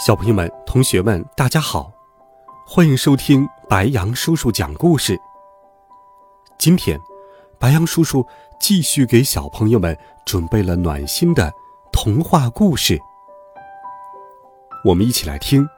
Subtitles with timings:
[0.00, 1.92] 小朋友们、同学们，大家好，
[2.66, 5.20] 欢迎收听白羊叔叔讲故事。
[6.58, 6.98] 今天，
[7.58, 8.26] 白羊叔叔
[8.58, 11.52] 继续给小朋友们准备了暖心的
[11.92, 12.98] 童话故事。
[14.86, 15.62] 我们一起来听《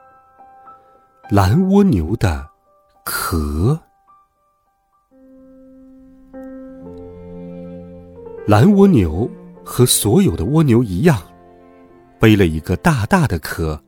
[1.29, 2.49] 蓝蜗牛的
[3.03, 3.77] 壳》。
[8.47, 9.29] 蓝蜗牛
[9.65, 11.21] 和所有的蜗牛一样，
[12.21, 13.82] 背了一个大大的壳。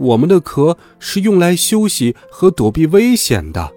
[0.00, 3.70] 我们的壳是用来休息和躲避危险的。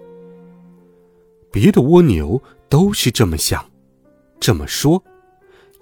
[1.52, 3.70] 别的蜗牛都是这么想、
[4.40, 5.04] 这么说，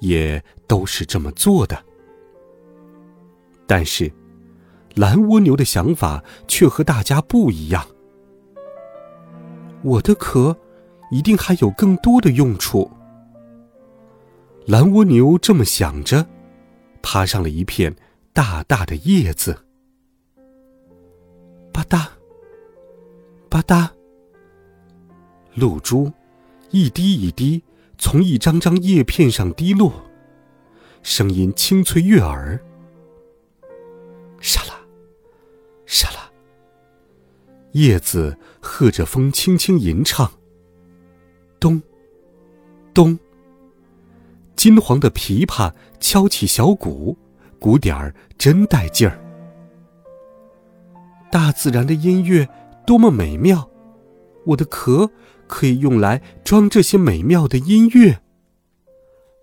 [0.01, 1.81] 也都是这么做的。
[3.69, 4.13] 但是，
[4.97, 7.87] 蓝蜗牛的想法却和大家不一样。
[9.83, 10.57] 我的壳
[11.13, 12.91] 一定还有更多的用处。
[14.67, 16.27] 蓝蜗牛这么想着，
[17.01, 17.95] 爬上了一片
[18.33, 19.57] 大大的叶子。
[21.73, 22.07] 吧嗒，
[23.49, 23.89] 吧嗒。
[25.55, 26.11] 露珠
[26.71, 27.63] 一滴一滴
[27.99, 29.93] 从一张张叶片上滴落，
[31.03, 32.59] 声音清脆悦耳。
[34.41, 34.75] 沙啦，
[35.87, 36.31] 沙啦。
[37.73, 40.31] 叶子和着风轻轻吟唱。
[41.59, 41.81] 咚，
[42.93, 43.19] 咚。
[44.57, 47.17] 金黄的琵琶敲起小鼓，
[47.59, 49.19] 鼓点儿真带劲儿。
[51.33, 52.47] 大自然的音乐
[52.87, 53.71] 多么美妙，
[54.45, 55.11] 我的壳
[55.47, 58.21] 可以用来装这些美妙的音乐。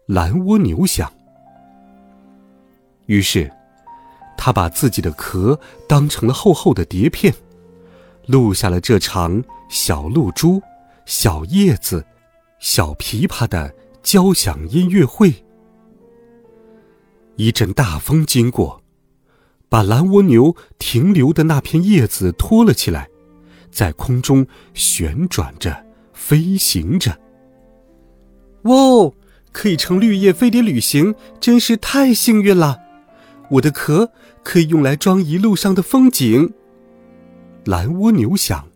[0.05, 1.11] 蓝蜗牛想。
[3.07, 3.51] 于是，
[4.37, 7.33] 他把自己的壳当成了厚厚的碟片，
[8.27, 10.61] 录下了这场小露珠、
[11.07, 12.05] 小叶子、
[12.59, 13.73] 小琵琶的
[14.03, 15.33] 交响音乐会。
[17.35, 18.78] 一阵大风经过。
[19.69, 23.07] 把蓝蜗牛停留的那片叶子拖了起来，
[23.71, 27.17] 在空中旋转着，飞行着。
[28.63, 29.13] 哇哦，
[29.51, 32.79] 可以乘绿叶飞碟旅行，真是太幸运了！
[33.51, 34.11] 我的壳
[34.43, 36.53] 可以用来装一路上的风景。
[37.65, 38.67] 蓝蜗牛想。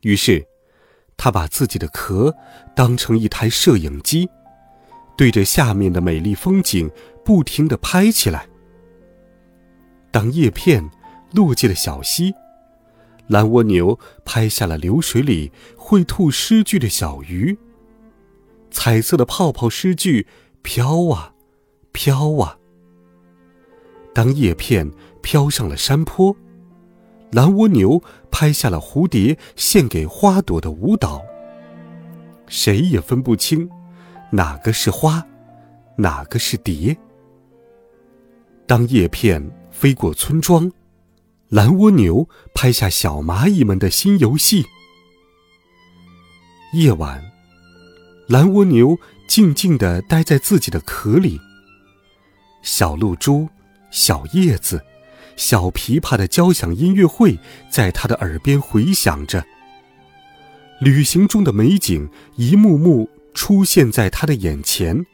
[0.00, 0.46] 于是，
[1.16, 2.34] 他把自己的壳
[2.74, 4.28] 当成一台摄影机，
[5.16, 6.90] 对着下面的美丽风景
[7.24, 8.46] 不停的拍起来。
[10.10, 10.90] 当叶片
[11.32, 12.34] 落进了小溪，
[13.28, 17.56] 蓝蜗牛拍下了流水里会吐诗句的小鱼。
[18.72, 20.26] 彩色的泡泡诗句
[20.62, 21.32] 飘啊，
[21.92, 22.58] 飘啊。
[24.12, 24.90] 当叶片
[25.22, 26.36] 飘上了山坡，
[27.30, 31.22] 蓝蜗牛拍下了蝴蝶献给花朵的舞蹈。
[32.48, 33.70] 谁也分不清，
[34.32, 35.24] 哪个是花，
[35.96, 36.96] 哪个是蝶。
[38.66, 39.59] 当叶片。
[39.70, 40.70] 飞过村庄，
[41.48, 44.66] 蓝蜗牛拍下小蚂蚁们的新游戏。
[46.74, 47.32] 夜晚，
[48.28, 51.40] 蓝蜗牛静静地待在自己的壳里。
[52.62, 53.48] 小露珠、
[53.90, 54.84] 小叶子、
[55.36, 57.38] 小琵琶的交响音乐会
[57.70, 59.44] 在他的耳边回响着。
[60.80, 65.06] 旅行中的美景一幕幕出现在他的眼前。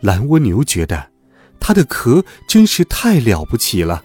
[0.00, 1.11] 蓝蜗牛觉得。
[1.64, 4.02] 它的壳真是太了不起了！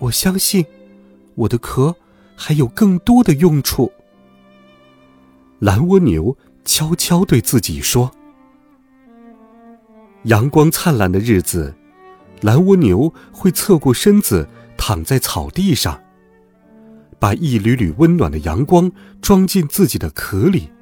[0.00, 0.66] 我相信，
[1.36, 1.94] 我的壳
[2.34, 3.92] 还有更多的用处。
[5.60, 8.10] 蓝蜗牛悄悄对自己说
[10.24, 11.72] ：“阳光灿烂的日子，
[12.40, 16.02] 蓝蜗牛会侧过身子躺在草地上，
[17.20, 18.90] 把一缕缕温暖的阳光
[19.20, 20.72] 装进自己的壳里。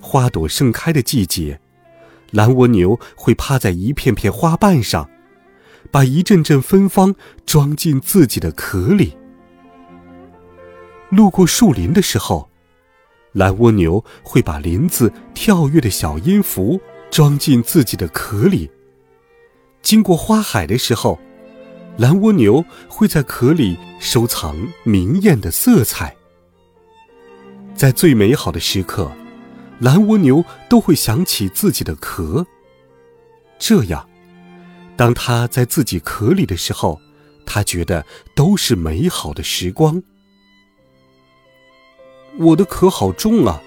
[0.00, 1.58] 花朵盛开的季节。”
[2.32, 5.08] 蓝蜗牛会趴在一片片花瓣上，
[5.90, 7.14] 把一阵阵芬芳
[7.46, 9.16] 装进自己的壳里。
[11.10, 12.48] 路过树林的时候，
[13.32, 16.80] 蓝蜗牛会把林子跳跃的小音符
[17.10, 18.70] 装进自己的壳里。
[19.82, 21.18] 经过花海的时候，
[21.98, 26.16] 蓝蜗牛会在壳里收藏明艳的色彩。
[27.74, 29.12] 在最美好的时刻。
[29.82, 32.46] 蓝蜗牛都会想起自己的壳，
[33.58, 34.08] 这样，
[34.96, 37.00] 当它在自己壳里的时候，
[37.44, 38.06] 它觉得
[38.36, 40.00] 都是美好的时光。
[42.38, 43.60] 我的壳好重啊！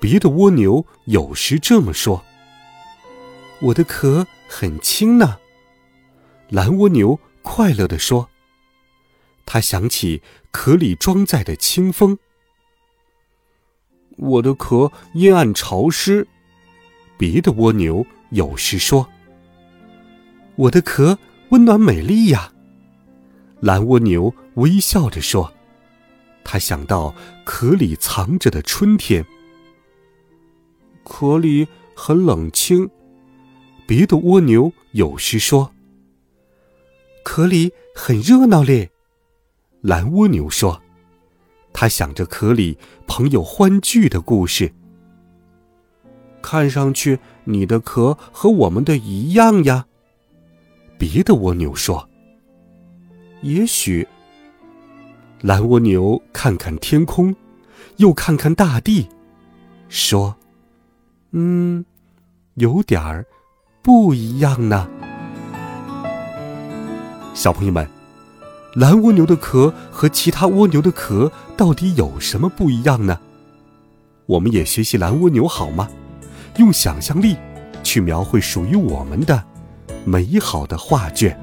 [0.00, 2.24] 别的蜗牛有时这么说。
[3.60, 5.38] 我的壳很轻呢，
[6.48, 8.30] 蓝蜗牛快乐地说。
[9.46, 12.18] 他想起壳里装载的清风。
[14.18, 16.26] 我的壳阴暗潮湿，
[17.16, 19.08] 别的蜗牛有时说。
[20.56, 21.16] 我的壳
[21.50, 22.52] 温暖美丽呀，
[23.60, 25.52] 蓝蜗牛微笑着说。
[26.42, 29.24] 他想到壳里藏着的春天。
[31.04, 32.90] 壳里很冷清，
[33.86, 35.70] 别的蜗牛有时说。
[37.22, 38.90] 壳里很热闹嘞，
[39.80, 40.82] 蓝蜗牛说。
[41.80, 42.76] 他想着壳里
[43.06, 44.74] 朋友欢聚的故事。
[46.42, 49.86] 看上去你的壳和我们的一样呀，
[50.98, 52.08] 别的蜗牛说。
[53.42, 54.04] 也许。
[55.40, 57.32] 蓝蜗牛看看天空，
[57.98, 59.08] 又看看大地，
[59.88, 60.34] 说
[61.30, 61.84] ：“嗯，
[62.54, 63.24] 有点儿
[63.82, 64.90] 不一样呢。”
[67.34, 67.88] 小朋友们，
[68.74, 73.18] 蓝蜗牛的壳和其他蜗牛的壳到底有什么不一样呢？
[74.26, 75.88] 我们也学习蓝蜗牛好吗？
[76.56, 77.36] 用想象力
[77.82, 79.42] 去描绘属于我们的
[80.04, 81.38] 美好的画卷。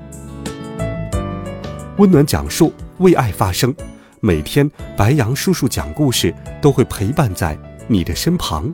[1.97, 2.73] 温暖讲述。
[2.99, 3.75] 为爱发声，
[4.21, 8.73] 每天白杨叔叔讲故事都会陪伴在你的身旁。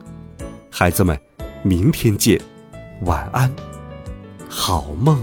[0.70, 1.18] 孩子们，
[1.64, 2.40] 明天见，
[3.00, 3.52] 晚安，
[4.48, 5.18] 好梦。